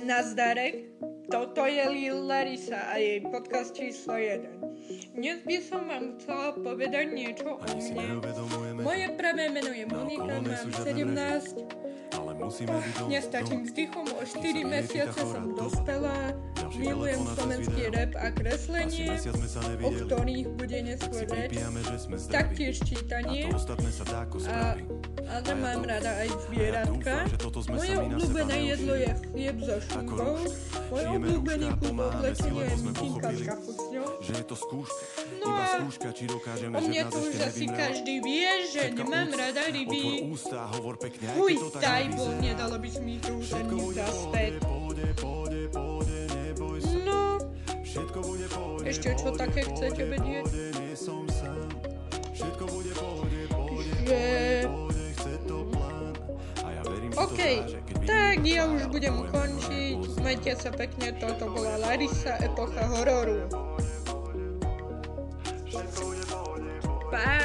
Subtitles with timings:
[0.00, 0.74] Nazdarek,
[1.28, 4.48] toto je Lil Larisa a jej podcast číslo 1.
[5.12, 8.24] Dnes by som vám chcela povedať niečo o mne.
[8.80, 11.60] Moje pravé meno je Monika, mám 17.
[13.12, 16.32] Nestačím s dýchom, o 4 mesiace som dospelá.
[16.80, 19.12] Milujem slovenský rap a kreslenie,
[19.84, 21.52] o ktorých bude neskôr reč.
[22.26, 23.52] Taktiež čítanie.
[24.48, 24.80] A,
[25.30, 27.28] ale mám rada aj zvieratka.
[27.70, 30.40] Moje obľúbené jedlo je chlieb so šunkou.
[30.90, 34.08] Môj obľúbený klub oblečenia je mitinka s kapusňou.
[35.38, 35.84] No a
[36.72, 40.32] o mne to už asi každý vie, že nemám rada ryby.
[41.36, 43.99] Uj, daj bol, nedalo by mi tu ten zaspäť.
[48.86, 50.46] Ešte čo také chcete vedieť?
[54.06, 54.22] Že...
[57.18, 57.40] OK,
[58.06, 59.98] tak ja už budem končiť.
[60.22, 63.50] Majte sa pekne, toto bola Larisa, epocha hororu.
[67.10, 67.39] Bye.